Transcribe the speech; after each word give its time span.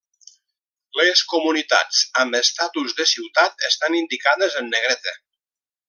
Les 0.99 1.21
comunitats 1.33 1.99
amb 2.23 2.39
estatus 2.39 2.97
de 3.03 3.07
ciutat 3.13 3.69
estan 3.71 3.99
indicades 4.03 4.61
en 4.65 4.75
negreta. 4.77 5.19